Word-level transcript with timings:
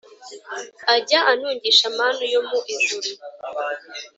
Ajya 0.95 1.19
antungisha 1.31 1.87
manu 1.97 2.23
yo 2.33 2.41
mu 2.49 2.59
ijuru 2.75 3.09